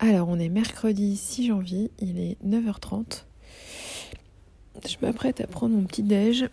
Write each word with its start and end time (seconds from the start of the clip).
Alors, 0.00 0.28
on 0.28 0.38
est 0.38 0.48
mercredi 0.48 1.16
6 1.16 1.48
janvier, 1.48 1.90
il 1.98 2.20
est 2.20 2.36
9h30. 2.46 3.24
Je 4.88 4.94
m'apprête 5.02 5.40
à 5.40 5.48
prendre 5.48 5.74
mon 5.74 5.82
petit 5.82 6.04
déj. 6.04 6.48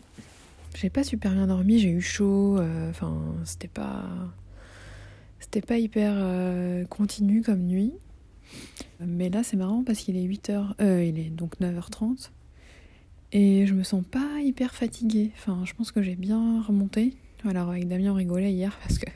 J'ai 0.73 0.89
pas 0.89 1.03
super 1.03 1.31
bien 1.31 1.45
dormi, 1.45 1.77
j'ai 1.77 1.89
eu 1.89 2.01
chaud, 2.01 2.57
euh, 2.57 2.89
enfin, 2.89 3.15
c'était 3.45 3.67
pas. 3.67 4.03
C'était 5.39 5.61
pas 5.61 5.77
hyper 5.77 6.13
euh, 6.15 6.85
continu 6.85 7.43
comme 7.43 7.61
nuit. 7.61 7.93
Mais 8.99 9.29
là, 9.29 9.43
c'est 9.43 9.57
marrant 9.57 9.83
parce 9.83 9.99
qu'il 9.99 10.17
est 10.17 10.25
8h, 10.25 10.73
euh, 10.81 11.03
il 11.03 11.19
est 11.19 11.29
donc 11.29 11.59
9h30. 11.61 12.31
Et 13.31 13.67
je 13.67 13.75
me 13.75 13.83
sens 13.83 14.03
pas 14.09 14.41
hyper 14.41 14.73
fatiguée. 14.73 15.29
Enfin, 15.35 15.61
je 15.65 15.73
pense 15.75 15.91
que 15.91 16.01
j'ai 16.01 16.15
bien 16.15 16.63
remonté. 16.63 17.13
Alors, 17.47 17.69
avec 17.69 17.87
Damien, 17.87 18.13
on 18.13 18.15
rigolait 18.15 18.53
hier 18.53 18.75
parce 18.81 18.97
que. 18.97 19.09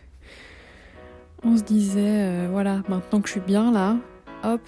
On 1.41 1.57
se 1.57 1.63
disait, 1.63 2.47
voilà, 2.47 2.83
maintenant 2.89 3.21
que 3.21 3.27
je 3.29 3.31
suis 3.31 3.41
bien 3.41 3.71
là, 3.71 3.97
Hop, 4.43 4.61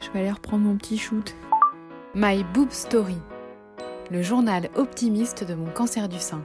je 0.00 0.10
vais 0.10 0.20
aller 0.20 0.30
reprendre 0.30 0.62
mon 0.64 0.76
petit 0.76 0.96
shoot. 0.96 1.34
My 2.14 2.44
Boob 2.54 2.70
Story, 2.70 3.16
le 4.12 4.22
journal 4.22 4.70
optimiste 4.76 5.42
de 5.42 5.54
mon 5.54 5.66
cancer 5.70 6.08
du 6.08 6.20
sein. 6.20 6.40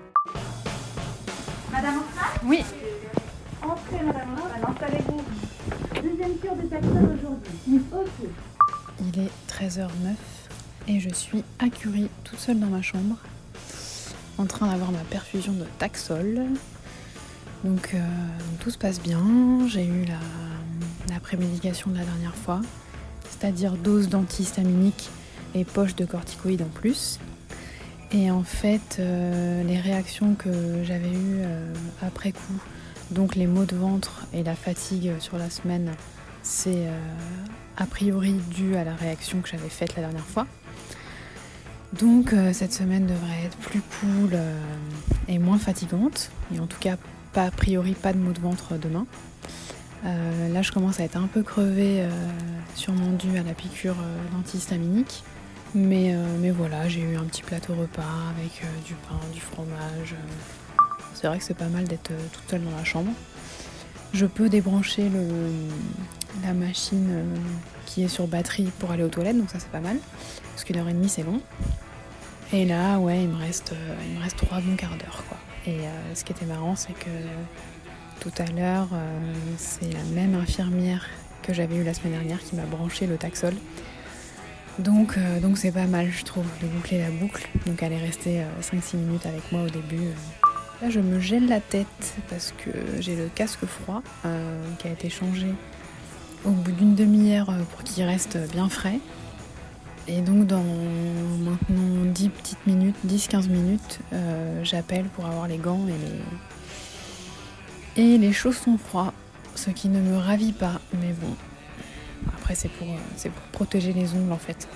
Madame 1.71 2.01
Oui. 2.43 2.63
Entrez, 3.61 4.03
madame 4.03 4.35
installez-vous. 4.67 5.21
Deuxième 6.01 6.35
cure 6.39 6.55
de 6.55 6.61
personne 6.63 7.17
aujourd'hui. 7.19 7.81
Ok. 7.91 8.29
Il 9.01 9.19
est 9.19 9.31
13h09 9.47 10.15
et 10.87 10.99
je 10.99 11.13
suis 11.13 11.43
à 11.59 11.69
Curie 11.69 12.09
toute 12.23 12.39
seule 12.39 12.59
dans 12.59 12.67
ma 12.67 12.81
chambre, 12.81 13.17
en 14.39 14.45
train 14.45 14.67
d'avoir 14.67 14.91
ma 14.91 15.03
perfusion 15.11 15.53
de 15.53 15.65
Taxol. 15.77 16.41
Donc, 17.63 17.93
euh, 17.93 17.99
tout 18.59 18.71
se 18.71 18.77
passe 18.79 18.99
bien. 18.99 19.21
J'ai 19.67 19.85
eu 19.85 20.05
la 20.05 20.17
la 21.09 21.19
prémédication 21.19 21.91
de 21.91 21.97
la 21.97 22.03
dernière 22.03 22.35
fois, 22.35 22.61
c'est-à-dire 23.29 23.73
dose 23.73 24.09
d'antihistaminique 24.09 25.09
et 25.55 25.65
poche 25.65 25.95
de 25.95 26.05
corticoïdes 26.05 26.61
en 26.61 26.69
plus. 26.69 27.19
Et 28.11 28.29
en 28.29 28.43
fait, 28.43 28.97
euh, 28.99 29.63
les 29.63 29.79
réactions 29.79 30.35
que 30.35 30.83
j'avais 30.83 31.09
eues 31.09 31.41
euh, 31.41 31.73
après 32.01 32.31
coup, 32.31 32.61
donc 33.09 33.35
les 33.35 33.47
maux 33.47 33.65
de 33.65 33.75
ventre 33.75 34.27
et 34.33 34.43
la 34.43 34.55
fatigue 34.55 35.13
sur 35.19 35.37
la 35.37 35.49
semaine, 35.49 35.91
c'est 36.43 36.87
euh, 36.87 36.99
a 37.77 37.85
priori 37.87 38.33
dû 38.51 38.75
à 38.75 38.83
la 38.83 38.95
réaction 38.95 39.41
que 39.41 39.49
j'avais 39.49 39.69
faite 39.69 39.95
la 39.95 40.03
dernière 40.03 40.25
fois. 40.25 40.45
Donc 41.93 42.33
cette 42.53 42.73
semaine 42.73 43.05
devrait 43.05 43.43
être 43.45 43.57
plus 43.57 43.81
cool 43.99 44.35
et 45.27 45.37
moins 45.37 45.59
fatigante. 45.59 46.31
Et 46.51 46.59
en 46.59 46.65
tout 46.65 46.79
cas, 46.79 46.97
pas 47.33 47.43
a 47.43 47.51
priori 47.51 47.93
pas 47.93 48.13
de 48.13 48.17
maux 48.17 48.33
de 48.33 48.39
ventre 48.39 48.79
demain. 48.79 49.05
Euh, 50.05 50.49
là, 50.49 50.61
je 50.61 50.71
commence 50.71 50.99
à 50.99 51.03
être 51.03 51.15
un 51.15 51.27
peu 51.27 51.43
crevée, 51.43 52.01
euh, 52.01 52.09
sûrement 52.75 53.11
dû 53.11 53.37
à 53.37 53.43
la 53.43 53.53
piqûre 53.53 53.95
euh, 54.01 54.35
d'antihistaminique. 54.35 55.23
Mais, 55.75 56.15
mais 56.39 56.51
voilà, 56.51 56.87
j'ai 56.87 57.01
eu 57.01 57.17
un 57.17 57.23
petit 57.23 57.41
plateau 57.41 57.73
repas 57.73 58.03
avec 58.37 58.63
du 58.85 58.93
pain, 58.93 59.19
du 59.33 59.41
fromage. 59.41 60.13
C'est 61.15 61.25
vrai 61.25 61.39
que 61.39 61.43
c'est 61.43 61.55
pas 61.55 61.67
mal 61.67 61.85
d'être 61.85 62.11
toute 62.31 62.47
seule 62.47 62.63
dans 62.63 62.77
la 62.77 62.83
chambre. 62.83 63.11
Je 64.13 64.27
peux 64.27 64.49
débrancher 64.49 65.09
la 66.43 66.53
machine 66.53 67.25
qui 67.87 68.03
est 68.03 68.07
sur 68.07 68.27
batterie 68.27 68.69
pour 68.77 68.91
aller 68.91 69.01
aux 69.01 69.09
toilettes, 69.09 69.35
donc 69.35 69.49
ça 69.49 69.57
c'est 69.57 69.71
pas 69.71 69.79
mal. 69.79 69.97
Parce 70.51 70.63
qu'une 70.63 70.77
heure 70.77 70.89
et 70.89 70.93
demie 70.93 71.09
c'est 71.09 71.23
long. 71.23 71.41
Et 72.51 72.65
là, 72.65 72.99
ouais, 72.99 73.23
il 73.23 73.29
me 73.29 73.37
reste, 73.37 73.73
il 74.07 74.15
me 74.15 74.21
reste 74.21 74.37
trois 74.37 74.59
bons 74.59 74.75
quarts 74.75 74.95
d'heure. 74.99 75.23
Et 75.65 75.79
ce 76.13 76.23
qui 76.23 76.33
était 76.33 76.45
marrant, 76.45 76.75
c'est 76.75 76.93
que 76.93 77.09
tout 78.23 78.41
à 78.41 78.45
l'heure, 78.45 78.87
euh, 78.93 79.33
c'est 79.57 79.91
la 79.91 80.03
même 80.15 80.33
infirmière 80.35 81.05
que 81.41 81.53
j'avais 81.53 81.75
eue 81.75 81.83
la 81.83 81.93
semaine 81.93 82.13
dernière 82.13 82.39
qui 82.41 82.55
m'a 82.55 82.63
branché 82.63 83.05
le 83.05 83.17
taxol. 83.17 83.53
Donc 84.79 85.17
euh, 85.17 85.41
donc 85.41 85.57
c'est 85.57 85.73
pas 85.73 85.85
mal 85.87 86.09
je 86.09 86.23
trouve 86.23 86.45
de 86.61 86.67
boucler 86.67 86.99
la 86.99 87.09
boucle. 87.09 87.49
Donc 87.65 87.83
elle 87.83 87.91
est 87.91 88.01
restée 88.01 88.41
5-6 88.61 88.95
euh, 88.95 88.97
minutes 88.99 89.25
avec 89.25 89.51
moi 89.51 89.63
au 89.63 89.69
début. 89.69 90.07
Là 90.81 90.89
je 90.89 91.01
me 91.01 91.19
gèle 91.19 91.49
la 91.49 91.59
tête 91.59 92.15
parce 92.29 92.53
que 92.53 92.71
j'ai 93.01 93.17
le 93.17 93.27
casque 93.27 93.65
froid 93.65 94.01
qui 94.79 94.87
a 94.87 94.91
été 94.91 95.09
changé 95.09 95.47
au 96.45 96.51
bout 96.51 96.71
d'une 96.71 96.95
demi-heure 96.95 97.53
pour 97.71 97.83
qu'il 97.83 98.05
reste 98.05 98.37
bien 98.51 98.69
frais. 98.69 98.99
Et 100.07 100.21
donc 100.21 100.47
dans 100.47 100.63
maintenant 100.63 102.05
10 102.05 102.29
petites 102.29 102.67
minutes, 102.67 102.95
10-15 103.05 103.49
minutes, 103.49 103.99
j'appelle 104.63 105.05
pour 105.05 105.25
avoir 105.25 105.47
les 105.47 105.57
gants 105.57 105.85
et 105.87 105.91
les, 105.91 106.19
et 107.95 108.17
les 108.17 108.33
chaussons 108.33 108.77
froids, 108.77 109.13
ce 109.55 109.69
qui 109.69 109.89
ne 109.89 109.99
me 109.99 110.17
ravit 110.17 110.53
pas, 110.53 110.79
mais 110.99 111.13
bon. 111.13 111.35
Après, 112.27 112.55
c'est 112.55 112.69
pour, 112.69 112.87
pour 112.87 113.43
protéger 113.51 113.93
les 113.93 114.13
ongles 114.13 114.31
en 114.31 114.37
fait, 114.37 114.67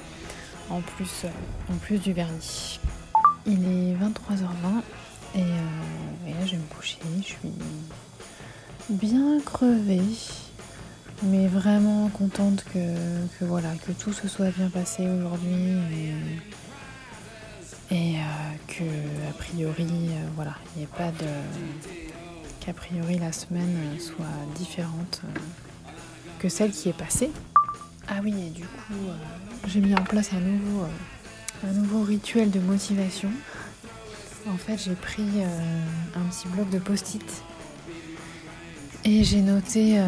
en 0.70 0.82
plus, 0.82 1.24
euh, 1.26 1.30
en 1.74 1.78
plus 1.78 2.00
du 2.00 2.14
vernis. 2.14 2.80
Il 3.46 3.64
est 3.64 3.96
23h20 3.96 4.82
et, 5.36 5.42
euh, 5.42 6.28
et 6.28 6.34
là 6.34 6.46
je 6.46 6.52
vais 6.52 6.58
me 6.58 6.76
coucher. 6.76 6.98
Je 7.18 7.24
suis 7.24 7.38
bien 8.90 9.40
crevée, 9.46 10.02
mais 11.24 11.48
vraiment 11.48 12.10
contente 12.10 12.66
que, 12.74 12.80
voilà, 13.46 13.74
que 13.86 13.92
tout 13.94 14.14
se 14.14 14.28
soit 14.28 14.52
bien 14.52 14.70
passé 14.70 15.08
aujourd'hui 15.08 15.74
et, 17.92 17.96
et 17.96 18.16
euh, 18.18 18.22
que 18.68 18.84
a 19.30 19.34
priori, 19.34 19.88
voilà, 20.36 20.56
il 20.76 20.80
n'y 20.80 20.84
ait 20.84 20.88
pas 20.88 21.12
de 21.12 22.07
a 22.68 22.74
priori 22.74 23.18
la 23.18 23.32
semaine 23.32 23.98
soit 23.98 24.26
différente 24.56 25.22
euh, 25.24 25.40
que 26.40 26.50
celle 26.50 26.72
qui 26.72 26.90
est 26.90 26.98
passée. 26.98 27.32
Ah 28.10 28.20
oui, 28.22 28.34
et 28.46 28.50
du 28.50 28.64
coup, 28.64 29.08
euh, 29.08 29.16
j'ai 29.68 29.80
mis 29.80 29.94
en 29.96 30.04
place 30.04 30.32
un 30.34 30.40
nouveau, 30.40 30.84
euh, 30.84 31.68
un 31.70 31.72
nouveau 31.72 32.04
rituel 32.04 32.52
de 32.52 32.60
motivation. 32.60 33.30
En 34.50 34.58
fait, 34.58 34.78
j'ai 34.78 34.96
pris 34.96 35.44
un 36.16 36.22
petit 36.30 36.48
bloc 36.48 36.70
de 36.70 36.80
post-it 36.80 37.44
et 39.04 39.26
j'ai 39.26 39.42
noté 39.42 40.02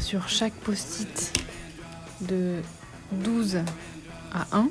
sur 0.00 0.28
chaque 0.28 0.52
post-it 0.52 1.32
de 2.22 2.56
12 3.12 3.58
à 4.32 4.48
1 4.50 4.68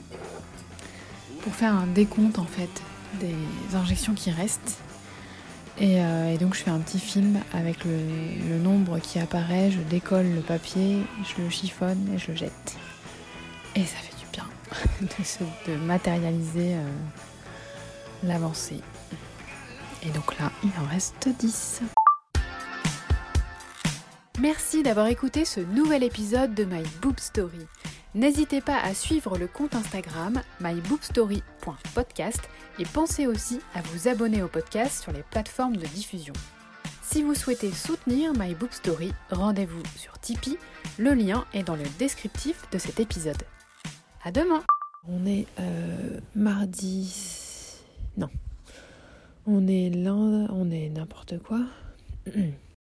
pour 1.42 1.56
faire 1.56 1.74
un 1.74 1.88
décompte 1.88 2.38
en 2.38 2.46
fait 2.46 2.82
des 3.22 3.78
injections 3.78 4.14
qui 4.14 4.30
restent 4.30 4.78
euh, 5.82 6.34
et, 6.34 6.38
donc 6.38 6.54
je 6.54 6.64
fais 6.64 6.70
un 6.70 6.80
petit 6.80 7.00
film 7.00 7.40
avec 7.54 7.84
le, 7.86 8.58
nombre 8.58 9.00
qui 9.00 9.20
apparaît, 9.20 9.72
je 9.72 9.80
décolle 9.80 10.34
le 10.34 10.42
papier, 10.42 11.00
je 11.24 11.42
le 11.42 11.50
chiffonne 11.50 12.08
et 12.14 12.18
je 12.18 12.32
le 12.32 12.38
jette. 12.38 12.78
Et 13.76 13.84
ça 13.84 13.98
fait 13.98 14.16
du 14.20 14.26
bien 14.32 14.46
de, 15.68 15.76
matérialiser 15.76 16.76
euh, 16.76 16.90
l'avancée. 18.24 18.82
Et 20.04 20.10
donc 20.10 20.38
là, 20.40 20.52
il 20.64 20.72
en 20.82 20.88
reste 20.88 21.30
10. 21.40 21.82
Merci 24.40 24.84
d'avoir 24.84 25.08
écouté 25.08 25.46
ce 25.46 25.60
nouvel 25.60 26.04
épisode 26.04 26.54
de 26.54 26.66
My 26.66 26.84
Boob 27.02 27.20
Story. 27.20 27.68
N'hésitez 28.16 28.62
pas 28.62 28.78
à 28.78 28.94
suivre 28.94 29.40
le 29.40 29.48
compte 29.48 29.74
Instagram 29.74 30.40
mybookstory.podcast 30.60 32.42
et 32.78 32.86
pensez 32.86 33.26
aussi 33.26 33.60
à 33.74 33.82
vous 33.82 34.08
abonner 34.08 34.44
au 34.44 34.48
podcast 34.48 35.02
sur 35.02 35.12
les 35.12 35.24
plateformes 35.24 35.78
de 35.78 35.86
diffusion. 35.88 36.34
Si 37.02 37.24
vous 37.24 37.34
souhaitez 37.34 37.72
soutenir 37.72 38.34
My 38.38 38.56
rendez-vous 39.32 39.82
sur 39.98 40.20
Tipeee, 40.20 40.60
le 41.00 41.16
lien 41.16 41.46
est 41.56 41.64
dans 41.64 41.76
le 41.76 41.86
descriptif 41.98 42.70
de 42.72 42.78
cet 42.78 43.00
épisode. 43.00 43.42
À 44.24 44.32
demain 44.32 44.62
On 45.08 45.26
est 45.26 45.48
euh, 45.60 46.20
mardi... 46.36 47.12
Non. 48.18 48.30
On 49.48 49.68
est 49.68 49.90
lundi... 49.90 50.48
On 50.52 50.70
est 50.70 50.90
n'importe 50.90 51.40
quoi. 51.40 51.62